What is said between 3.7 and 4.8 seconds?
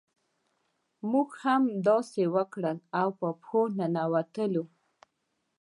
ننوتلو.